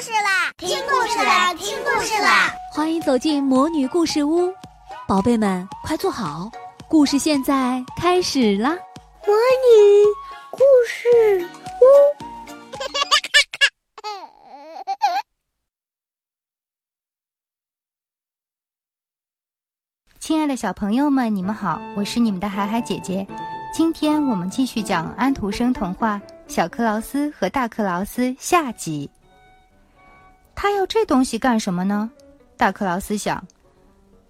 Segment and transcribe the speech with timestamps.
[0.00, 0.52] 事啦！
[0.58, 1.54] 听故事啦！
[1.54, 2.52] 听故事啦！
[2.72, 4.52] 欢迎走进魔女故事屋，
[5.08, 6.50] 宝贝们快坐好，
[6.86, 8.76] 故事现在开始啦！
[9.26, 10.04] 魔女
[10.50, 11.48] 故事
[11.80, 11.84] 屋，
[20.20, 23.26] 亲爱的小朋友们，你们好，我是你们的海海姐姐。
[23.72, 26.20] 今天我们继续讲安徒生童话
[26.54, 29.10] 《小克劳斯和大克劳斯》下集。
[30.56, 32.10] 他要这东西干什么呢？
[32.56, 33.46] 大克劳斯想。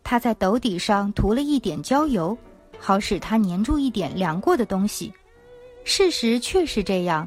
[0.02, 2.36] 他在斗底上涂了一点焦油，
[2.78, 5.12] 好使它粘住一点凉过的东西。
[5.84, 7.26] 事实确实这样。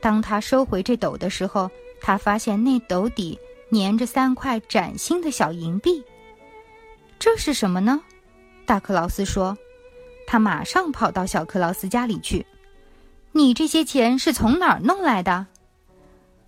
[0.00, 3.38] 当他收回这斗的时候，他发现那斗底
[3.72, 6.02] 粘着三块崭新的小银币。
[7.18, 8.00] 这是什么呢？
[8.66, 9.56] 大克劳斯说。
[10.26, 12.46] 他马上跑到小克劳斯家里去。
[13.32, 15.46] 你这些钱是从哪儿弄来的？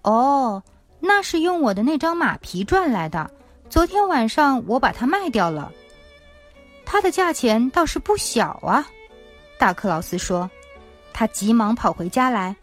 [0.02, 0.62] 哦，
[1.04, 3.28] 那是用我的那张马皮赚来的。
[3.68, 5.72] 昨天晚上我把它卖掉了。
[6.84, 8.86] 它的价钱倒是不小啊。
[9.58, 10.48] 大克劳斯说。
[11.14, 12.56] 他急忙跑回家来，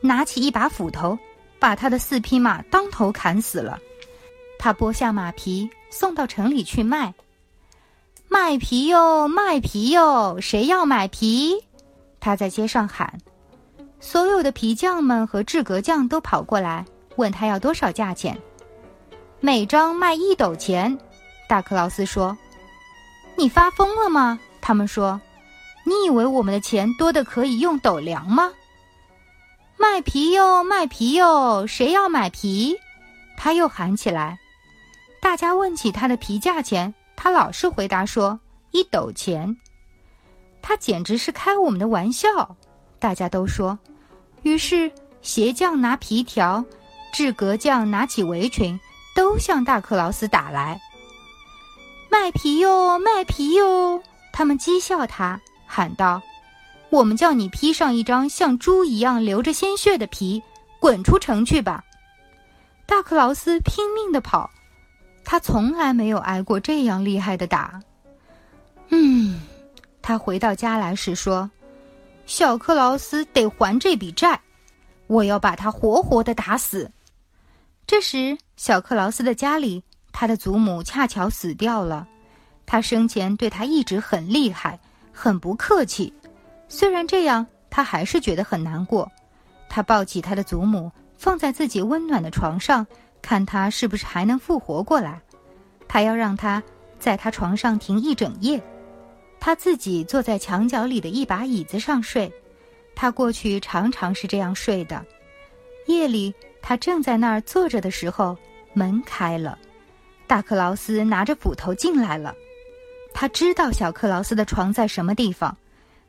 [0.00, 1.18] 拿起一把斧头，
[1.58, 3.76] 把他的四匹马当头砍死了。
[4.56, 7.12] 他剥下马皮，送到城里去卖。
[8.28, 10.38] 卖皮哟，卖皮哟！
[10.40, 11.56] 谁要买皮？
[12.20, 13.18] 他在街上喊。
[13.98, 16.84] 所有的皮匠们和制革匠都跑过来，
[17.18, 18.40] 问他要多少价钱。
[19.40, 20.98] 每张卖一斗钱。
[21.48, 22.36] 大克劳斯说
[23.36, 25.20] ：“你发疯了吗？”他们说
[25.84, 28.52] ：“你以为我们的钱多的可以用斗量吗？”
[29.76, 31.66] 卖皮哟，卖皮哟！
[31.66, 32.76] 谁要买皮？
[33.36, 34.38] 他又喊起来。
[35.20, 36.94] 大家问起他的皮价钱。
[37.16, 38.38] 他老是回答说
[38.70, 39.56] ：“一斗钱。”
[40.62, 42.56] 他简直是开我们的玩笑，
[42.98, 43.76] 大家都说。
[44.42, 44.90] 于是
[45.22, 46.64] 鞋匠拿皮条，
[47.12, 48.78] 制革匠拿起围裙，
[49.14, 50.80] 都向大克劳斯打来。
[52.10, 54.02] 卖皮哟，卖皮哟！
[54.32, 56.22] 他们讥笑他，喊道
[56.90, 60.42] ：“我们叫你披上一张像猪一样流着鲜血的皮，
[60.80, 61.84] 滚出城去吧！”
[62.86, 64.50] 大克劳斯拼命地跑。
[65.24, 67.78] 他从来没有挨过这样厉害的打。
[68.88, 69.42] 嗯，
[70.00, 71.50] 他回到家来时说
[72.24, 74.40] ：“小克劳斯得还这笔债，
[75.06, 76.90] 我要把他活活的打死。”
[77.88, 79.82] 这时，小克劳斯的家里，
[80.12, 82.06] 他的祖母恰巧死掉了。
[82.66, 84.78] 他生前对他一直很厉害，
[85.10, 86.12] 很不客气。
[86.68, 89.10] 虽然这样，他还是觉得很难过。
[89.70, 92.86] 他抱起他的祖母，放在自己温暖的床上。
[93.22, 95.22] 看他是不是还能复活过来，
[95.88, 96.62] 他要让他
[96.98, 98.62] 在他床上停一整夜，
[99.40, 102.30] 他自己坐在墙角里的一把椅子上睡。
[102.94, 105.02] 他过去常常是这样睡的。
[105.86, 106.34] 夜里，
[106.68, 108.36] 他正在那儿坐着的时候，
[108.74, 109.58] 门开了，
[110.26, 112.34] 大克劳斯拿着斧头进来了。
[113.14, 115.56] 他知道小克劳斯的床在什么地方，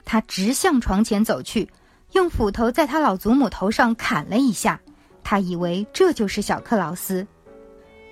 [0.04, 1.70] 他直向床前走去，
[2.12, 4.78] 用斧头在他老祖母头上砍了一下。
[5.24, 7.26] 他以为这就是小克劳斯。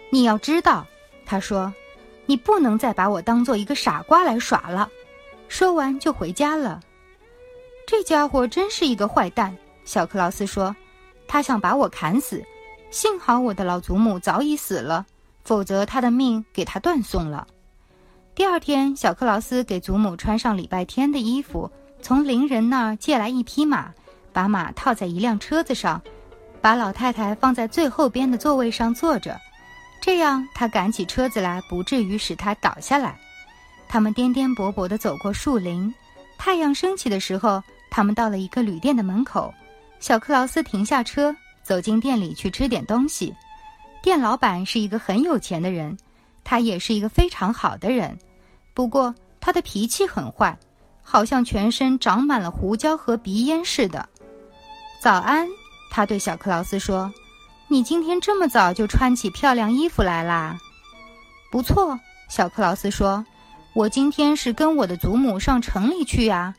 [0.10, 0.88] 你要知道，
[1.26, 1.74] 他说
[2.28, 4.90] ：“你不能再把我当做一个傻瓜来耍了。”
[5.50, 6.80] 说完就回家了。
[7.86, 9.54] 这家伙真是一个坏蛋，
[9.84, 10.74] 小克劳斯说
[11.28, 12.44] ：“他想把我砍死。
[12.90, 15.06] 幸好我的老祖母早已死了，
[15.44, 17.46] 否则他的命给他断送了。”
[18.34, 21.70] 第二天，小克劳斯给祖母穿上礼拜天的衣服，
[22.02, 23.92] 从邻人那儿借来一匹马，
[24.32, 26.02] 把马套在一辆车子上。
[26.62, 29.40] 把老太太放在最后边的座位上坐着，
[30.02, 33.18] 这样他赶起车子来，不至于使她倒下来。
[33.88, 35.94] 他们颠颠簸簸地走过树林，
[36.38, 39.54] 太阳升起的时候，他们到了一个旅店的门口。
[40.00, 43.34] 小克劳斯停下车，走进店里去吃点东西。
[44.02, 45.98] 店老板是一个很有钱的人，
[46.44, 48.18] 他也是一个非常好的人，
[48.74, 50.58] 不过他的脾气很坏，
[51.02, 54.08] 好像全身长满了胡椒和鼻烟似的。
[55.00, 55.48] 早安。
[55.90, 57.12] 他对小克劳斯说
[57.70, 60.60] ：“你今天这么早就穿起漂亮衣服来啦
[61.50, 61.98] ？”“不错。”
[62.30, 63.26] 小克劳斯说
[63.74, 66.54] ，“我今天是跟我的祖母上城里去呀。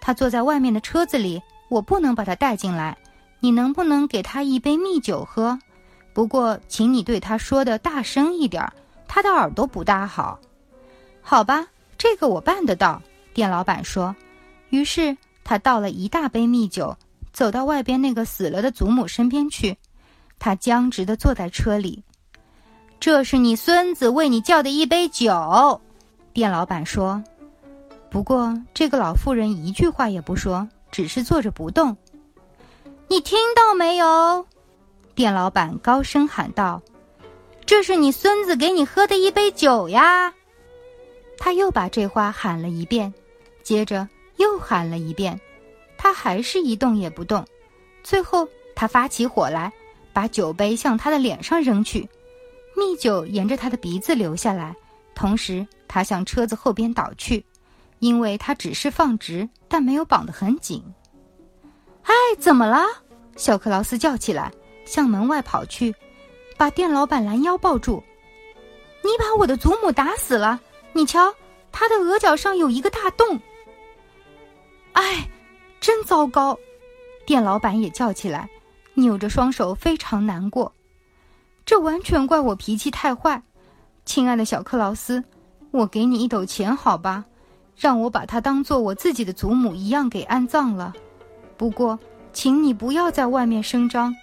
[0.00, 1.42] 她坐在外面的车子里，
[1.74, 2.96] 我不能把他带进来。
[3.40, 5.58] 你能不能给他一杯蜜酒喝？
[6.12, 8.64] 不过，请你对他说的大声一点，
[9.08, 10.38] 他的耳朵不大好。
[11.20, 11.66] ”“好吧，
[11.98, 13.02] 这个我办得到。”
[13.34, 14.14] 店老板说。
[14.70, 16.96] 于是他倒了一大杯蜜酒。
[17.32, 19.76] 走到外边那个死了的祖母身边去，
[20.38, 22.00] 他僵直地坐在车里。
[23.00, 25.80] 这是你孙子为你叫的一杯酒，
[26.32, 27.20] 店老板说。
[28.08, 31.96] 不过这个老妇人一句话也不说，只是坐着不动。
[33.08, 34.46] 你听到没有？
[35.16, 36.80] 店老板高声喊道
[37.66, 40.32] ：“这是你孙子给你喝的一杯酒呀！”
[41.36, 43.12] 他又把这话喊了一遍，
[43.64, 45.40] 接着又喊了一遍，
[45.98, 47.44] 他还是一动也不动。
[48.04, 49.72] 最后，他发起火来，
[50.12, 52.08] 把酒杯向他的脸上扔去，
[52.76, 54.76] 蜜酒沿着他的鼻子流下来，
[55.12, 57.44] 同时他向车子后边倒去，
[58.04, 60.84] 因为他只是放直，但没有绑得很紧。
[62.02, 62.84] 哎，怎么了？
[63.34, 64.52] 小克劳斯叫起来，
[64.84, 65.94] 向门外跑去，
[66.58, 68.04] 把店老板拦腰抱住
[69.02, 70.60] ：“你把我的祖母打死了！
[70.92, 71.34] 你瞧，
[71.72, 73.40] 他的额角上有一个大洞。”
[74.92, 75.26] 哎，
[75.80, 76.58] 真糟糕！
[77.24, 78.46] 店老板也叫起来，
[78.92, 80.70] 扭着双手，非常难过。
[81.64, 83.42] 这完全怪我脾气太坏，
[84.04, 85.24] 亲爱的小克劳斯，
[85.70, 87.24] 我给你一斗钱好吧，
[87.76, 90.92] 让我把她当做我自己的祖母一样给安葬了。
[91.56, 91.98] 不过，
[92.32, 94.14] 请你不要在外面声张，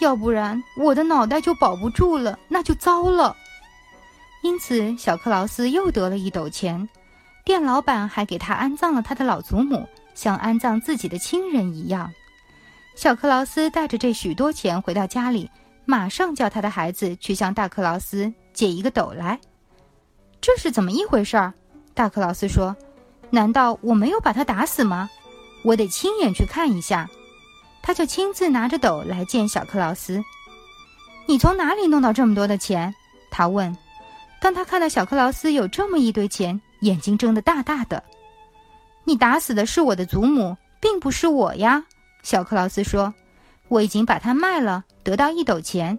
[0.00, 3.36] 要不然我的脑袋就保不住了，那就糟了。
[4.42, 6.88] 因此，小克劳斯又得了一斗钱，
[7.44, 12.10] 店老板还给他安葬了他的老祖母，像安葬自己的亲人一样。
[12.96, 15.50] 小克劳斯带着这许多钱回到家里，
[15.84, 19.38] 马上叫他的孩子去向大克劳斯借一个斗来。
[20.40, 21.52] 这是怎么一回事儿？
[21.92, 22.74] 大克劳斯说
[23.30, 25.08] ：“难道我没有把他打死吗？”
[25.62, 27.08] 我得亲眼去看一下，
[27.82, 30.22] 他就亲自拿着斗来见小克劳斯。
[31.26, 32.94] 你从哪里弄到这么多的钱？
[33.30, 33.76] 他问。
[34.40, 38.02] 当他看到小克劳斯有这么一堆钱，眼睛睁得大大的。
[39.04, 41.84] 你打死的是我的祖母，并不是我呀，
[42.22, 43.12] 小克劳斯说。
[43.68, 45.98] 我已经把它卖了，得到一斗钱。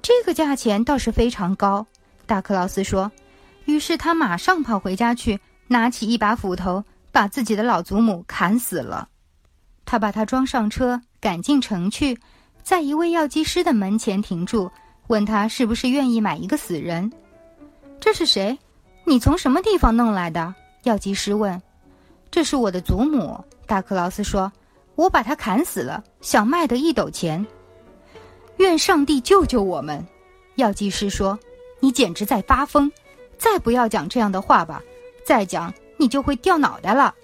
[0.00, 1.84] 这个价钱倒是非常高，
[2.26, 3.10] 大克劳斯说。
[3.64, 5.38] 于是他马上跑回家去，
[5.72, 6.84] 拿起一把斧头。
[7.14, 9.06] 把自己的老祖母砍死了，
[9.84, 12.18] 他把他装上车，赶进城去，
[12.62, 14.70] 在一位药剂师的门前停住，
[15.08, 17.12] 问他是不是愿意买一个死人。
[18.00, 18.58] 这是谁？
[19.04, 20.54] 你从什么地方弄来的？
[20.84, 21.60] 药剂师问。
[22.30, 24.50] 这是我的祖母，大克劳斯说。
[24.94, 27.46] 我把他砍死了，想卖得一斗钱。
[28.56, 30.02] 愿上帝救救我们！
[30.54, 31.38] 药剂师说。
[31.78, 32.90] 你简直在发疯！
[33.36, 34.82] 再不要讲这样的话吧！
[35.24, 35.72] 再讲。
[35.98, 37.14] 你就会掉脑袋了。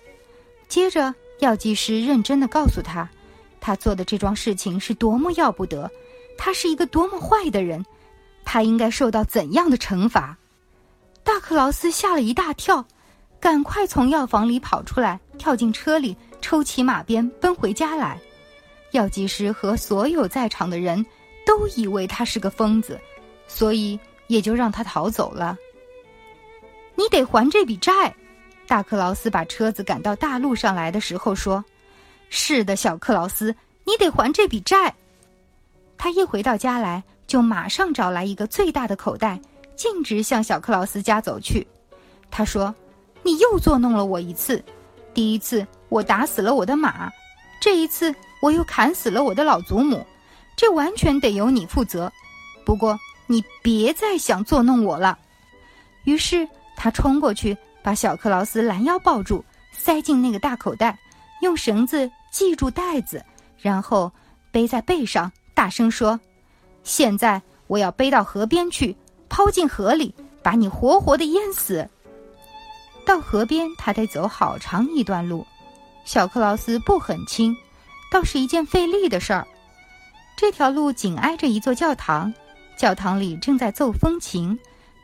[0.68, 3.08] 接着，药剂师认真的告诉他，
[3.60, 5.90] 他做的这桩事情是多么要不得，
[6.36, 7.84] 他是一个多么坏的人，
[8.44, 10.36] 他应该受到怎样的惩罚。
[11.24, 12.86] 大克劳斯吓了一大跳，
[13.40, 18.20] 赶快从药房里跑出来，跳进车里，抽起马鞭奔回家来。
[18.92, 21.04] 药剂师和所有在场的人
[21.44, 23.00] 都以为他是个疯子，
[23.48, 23.98] 所以
[24.28, 25.56] 也就让他逃走了。
[26.98, 28.12] 你得还这笔债。
[28.66, 31.64] 大克劳斯把车子赶到大路上来的时候说
[32.28, 33.54] ：“是的，小克劳斯，
[33.84, 34.92] 你得还这笔债。”
[35.96, 39.40] 他一回到家来，就马上找来一个最大的口袋，
[39.76, 41.64] 径直向小克劳斯家走去。
[42.32, 42.74] 他说
[43.22, 44.60] ：“你又作弄了我一次。
[45.14, 47.08] 第一次我打死了我的马，
[47.60, 48.12] 这一次
[48.42, 50.04] 我又砍死了我的老祖母，
[50.56, 52.12] 这完全得由你负责。
[52.64, 52.98] 不过
[53.28, 55.16] 你别再想作弄我了。”
[56.04, 56.48] 于是
[56.78, 57.58] 他冲过去。
[57.80, 59.42] 把小克劳斯拦腰抱住，
[59.72, 60.98] 塞进那个大口袋，
[61.40, 63.24] 用绳子系住袋子，
[63.56, 64.12] 然后
[64.50, 66.18] 背在背上，大声说
[66.82, 68.94] ：“现在我要背到河边去，
[69.28, 71.88] 抛进河里，把你活活的淹死。”
[73.06, 75.46] 到河边，他得走好长一段路。
[76.04, 77.56] 小克劳斯不很轻，
[78.10, 79.46] 倒是一件费力的事儿。
[80.36, 82.34] 这条路紧挨着一座教堂，
[82.76, 84.58] 教堂里正在奏风琴，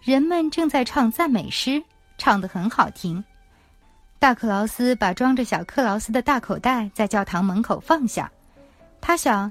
[0.05, 1.83] 人们正在唱赞美诗。
[2.17, 3.25] 唱得很好听。
[4.21, 8.31] 大克劳斯把装着小克劳斯的大口袋在教堂门口放下，
[9.01, 9.51] 他想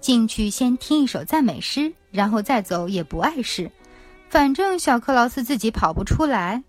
[0.00, 3.68] 进去先听一首赞美诗，然后再走也不碍事。
[4.30, 6.62] 反正小克劳斯自己跑不出来，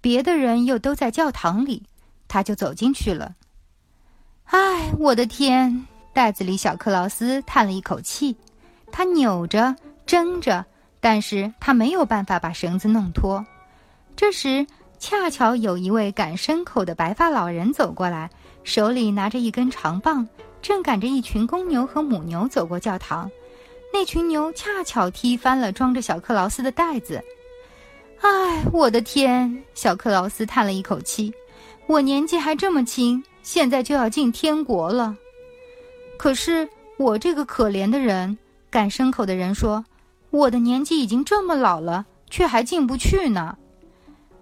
[0.00, 1.84] 别的人又都在教堂里，
[2.26, 3.36] 他就走进去了。
[4.46, 5.86] 唉，我的天！
[6.12, 8.36] 袋子里小克劳斯叹了一口气，
[8.90, 10.66] 他扭着挣着，
[11.04, 13.44] 但是他没有办法把绳子弄脱。
[14.16, 14.66] 这时，
[14.98, 18.30] 恰巧有一位赶牲口的白发老人走过来，
[18.62, 20.26] 手里拿着一根长棒，
[20.62, 23.30] 正赶着一群公牛和母牛走过教堂。
[23.92, 27.22] 那群牛恰巧踢翻了装着小克劳斯的袋子。
[28.22, 29.62] 唉，我的天！
[29.74, 31.30] 小克劳斯叹了一口气
[31.86, 35.14] ：“我年纪还这么轻，现在就要进天国了。
[36.16, 38.38] 可是我这个可怜的人，
[38.70, 39.84] 赶牲口的人说，
[40.34, 43.56] 我的年纪已经这么老了，却还进不去呢。”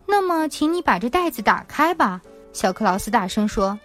[0.09, 2.21] 那么，请你把这袋子打开吧，
[2.53, 3.79] 小克劳斯大声说：“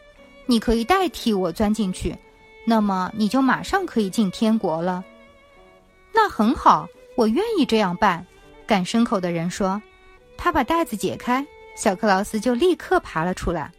[0.48, 2.18] 你可以代替我钻进去，
[2.66, 5.04] 那么你就马上可以进天国了。”
[6.14, 8.26] 那很好，我愿意这样办。
[8.66, 9.82] 赶牲口的人说
[10.38, 11.46] ：“他把袋子解开，
[11.76, 13.72] 小克劳斯就立刻爬了出来。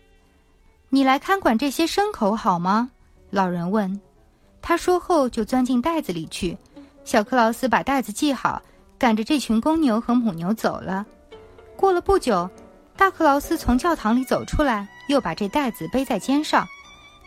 [0.90, 2.90] 你来看管这些牲口好吗？”
[3.30, 4.00] 老人问。
[4.60, 6.56] 他说后就钻进袋子里去。
[7.08, 8.60] 小克劳斯把袋子系好，
[8.98, 11.06] 赶着这群公牛和母牛走了。
[11.74, 12.46] 过了不久，
[12.98, 16.68] 大克劳斯从教堂里走出来，又把这袋子背在肩上。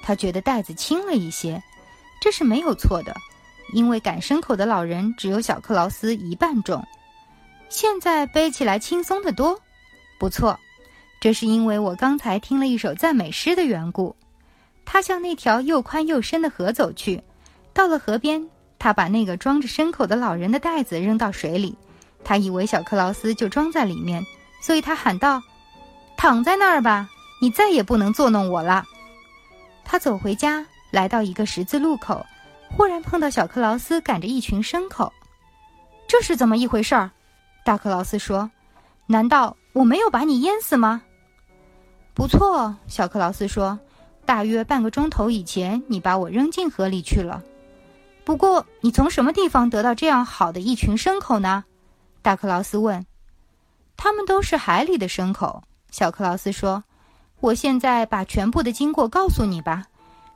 [0.04, 1.60] 他觉得袋子轻了一些，
[2.22, 3.16] 这是没有错的，
[3.74, 6.86] 因为赶牲口的老人只有小克劳斯一半重。
[7.68, 9.60] 现在背起来轻松得多，
[10.20, 10.60] 不错，
[11.20, 14.16] 这是因为我刚才听了一首赞美诗的缘故。
[14.86, 17.24] 他向那条又宽又深的河走去，
[17.74, 18.48] 到了河边，
[18.84, 21.78] 他把那个装着牲口的老人的袋子扔到水里，
[22.24, 24.26] 他以为小克劳斯就装在里面，
[24.60, 25.40] 所以他喊道
[26.18, 27.08] ：“躺在那儿吧，
[27.40, 28.84] 你再也不能作弄我了。”
[29.86, 32.26] 他走回家，来到一个十字路口，
[32.76, 35.14] 忽然碰到小克劳斯赶着一群牲口，
[36.08, 37.12] 这是怎么一回事儿？
[37.64, 38.50] 大克劳斯说
[39.06, 41.04] ：“难道我没有把你淹死吗？”
[42.16, 43.78] 不错，小克劳斯说
[44.26, 47.44] ：“大约半个钟头以前，你把我扔进河里去了。
[48.24, 51.64] 不过，你从什么地方得到这样好的一群牲口呢？”
[52.22, 53.06] 大克劳斯问。
[53.98, 56.84] “他们都是海里的牲口。”小克劳斯说。
[57.42, 59.84] “我现在把全部的经过告诉你吧，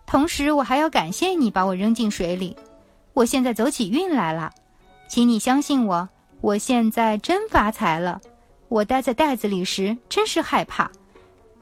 [0.07, 2.57] 同时我还要感谢你把我扔进水里。
[3.13, 4.51] 我现在走起运来了，
[5.07, 6.09] 请你相信我。”
[6.41, 8.21] 我现在真发财了。
[8.67, 10.91] 我待在袋子里时真是害怕。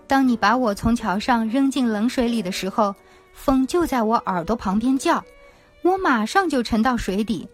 [0.07, 2.93] 当你把我从桥上扔进冷水里的时候，
[3.33, 5.23] 风就在我耳朵旁边叫，
[5.83, 7.47] 我马上就沉到水底。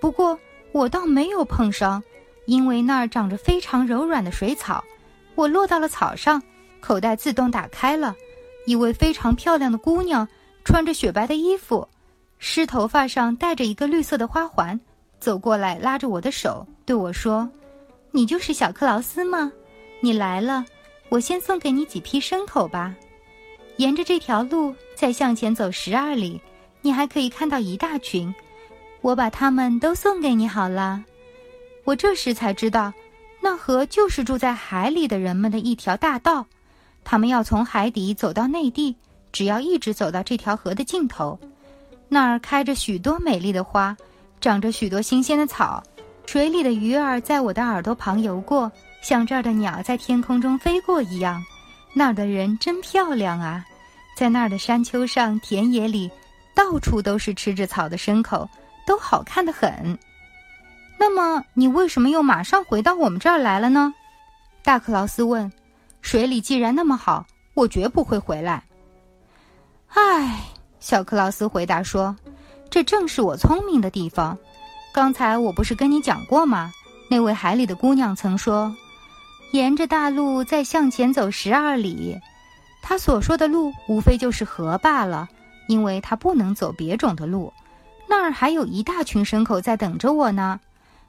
[0.00, 0.38] 不过
[0.72, 2.02] 我倒没有碰伤，
[2.46, 4.82] 因为那儿长着非常柔软的水草。
[5.34, 6.42] 我落到了草上，
[6.80, 8.14] 口袋自动打开了。
[8.66, 10.26] 一位非常漂亮的姑娘，
[10.64, 11.88] 穿着雪白的衣服，
[12.38, 14.78] 湿头发上戴着一个绿色的花环。
[15.18, 17.48] 走过来，拉着我的手对我说
[18.10, 19.52] ：“你就是小克劳斯吗？
[20.00, 20.64] 你来了，
[21.08, 22.94] 我先送给你几批牲口吧。
[23.76, 26.40] 沿着这条路再向前走十二里，
[26.82, 28.34] 你还可以看到一大群。
[29.00, 31.02] 我把它们都送给你好了。
[31.84, 32.92] 我这时才知道，
[33.40, 36.46] 那河就是住在海里的人们的一条大道。
[37.02, 38.94] 他们要从海底走到内地，
[39.32, 41.38] 只要一直走到这条河的尽头，
[42.08, 43.96] 那儿开着许多美丽的花。”
[44.40, 45.80] 长着许多新鲜的草，
[46.26, 48.70] 水里的鱼儿在我的耳朵旁游过，
[49.00, 51.40] 像这儿的鸟在天空中飞过一样。
[51.94, 53.64] 那儿的人真漂亮啊，
[54.16, 56.10] 在那儿的山丘上、田野里，
[56.54, 58.48] 到处都是吃着草的牲口，
[58.86, 59.98] 都好看的很。
[60.98, 63.92] 那么，你为什么又马上回到我们这儿来了呢？
[64.62, 65.50] 大克劳斯问。
[66.00, 68.64] 水里既然那么好，我绝不会回来。
[69.88, 70.40] 唉，
[70.80, 72.16] 小克劳斯回答说。
[72.70, 74.38] 这正是我聪明的地方。
[74.94, 76.72] 刚才我不是跟你讲过吗？
[77.10, 78.74] 那位海里的姑娘曾说
[79.52, 82.18] ：“沿着大路再向前走十二里。”
[82.80, 85.28] 她所说的路无非就是河罢了，
[85.68, 87.52] 因为她不能走别种的路。
[88.08, 90.60] 那儿还有一大群牲口在等着我呢。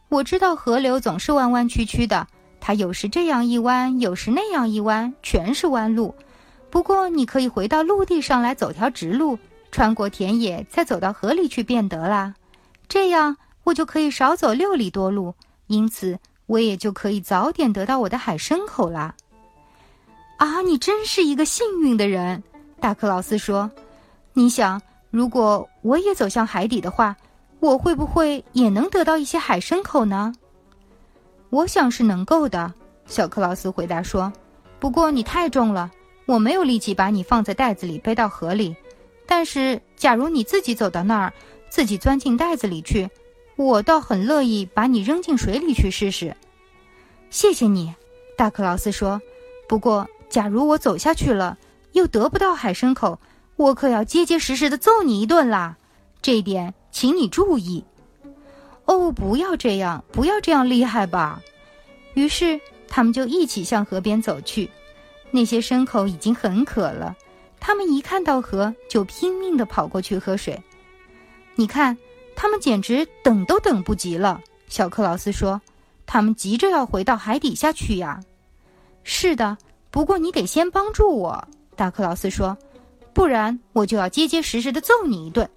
[0.10, 2.28] 我知道河流总是弯弯曲曲的，
[2.60, 6.14] 它有时这样一弯，有时那样一弯，全是弯路。
[6.70, 9.38] 不过你可以回到陆地上来走条直路。
[9.72, 12.36] 穿过田野，再走到河里去便得啦。
[12.88, 15.34] 这样我就可以少走六里多路，
[15.66, 19.16] 因此我也就可以早点得到我的海参口啦。
[20.38, 22.44] 啊，你真是一个幸运的人，
[22.80, 23.72] 大克劳斯说。
[24.36, 27.16] 你想，如果我也走向海底的话，
[27.60, 30.34] 我会不会也能得到一些海参口呢？
[31.52, 32.74] 我想是能够的，
[33.06, 34.34] 小克劳斯回答说。
[34.80, 35.92] 不过你太重了，
[36.26, 38.76] 我没有力气把你放在袋子里背到河里。
[39.28, 41.34] 但是，假如你自己走到那儿，
[41.70, 43.10] 自己钻进袋子里去，
[43.56, 46.36] 我倒很乐意把你扔进水里去试试。
[47.30, 47.94] 谢谢你，
[48.36, 49.22] 大克劳斯说。
[49.70, 51.58] 不过，假如我走下去了，
[51.92, 53.20] 又得不到海参口，
[53.56, 55.78] 我可要结结实实的揍你一顿啦。
[56.22, 57.84] 这点，请你注意。
[58.86, 61.42] 哦，不要这样，不要这样厉害吧。
[62.14, 64.70] 于是，他们就一起向河边走去。
[65.32, 67.16] 那些牲口已经很渴了。
[67.60, 70.62] 他们一看到河，就拼命地跑过去喝水。
[71.56, 71.98] 你看，
[72.36, 74.42] 他们简直等都等不及了。
[74.68, 75.62] 小克劳斯说
[76.06, 78.20] ：“他们急着要回到海底下去呀。”
[79.04, 79.58] 是的，
[79.92, 82.58] 不过你得先帮助我。”大克劳斯说
[83.14, 85.50] ，“不然我就要结结实实的揍你一顿。”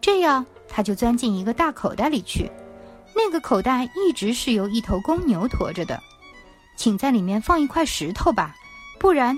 [0.00, 2.50] 这样，他就钻进一个大口袋里去。
[3.14, 6.00] 那个口袋一直是由一头公牛驮着的。
[6.76, 8.56] 请在里面放一块石头吧，
[8.98, 9.36] 不然。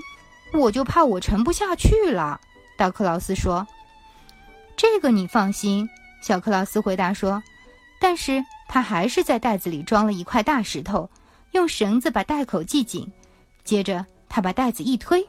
[0.53, 2.39] 我就怕我沉不下去了，
[2.77, 3.67] 大克劳斯说。
[4.77, 5.89] “这个你放心。”
[6.23, 7.43] 小克劳斯回答说。
[7.99, 11.09] “但是他还是在袋子里装了一块大石头，
[11.51, 13.11] 用绳子把袋口系紧，
[13.63, 15.27] 接着他把袋子一推，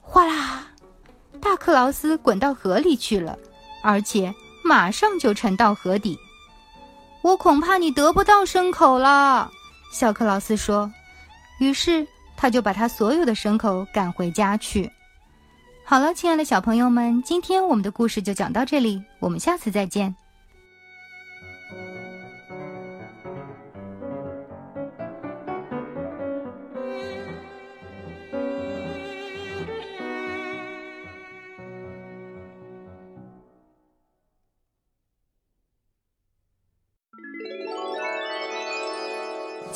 [0.00, 0.66] 哗啦，
[1.38, 3.38] 大克劳斯滚到河里去了，
[3.82, 6.18] 而且马上就沉到河底。
[7.22, 9.50] 我恐怕你得不到牲口了，
[9.92, 10.90] 小克劳斯说。
[11.58, 14.90] 于是他就把他所有的牲口赶回家去。
[15.84, 20.14] 好了，亲爱的小朋友们，今天我们的故事就讲到这里，我们下次再见。